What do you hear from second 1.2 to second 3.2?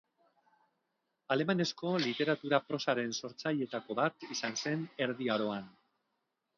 Alemanezko literatura-prosaren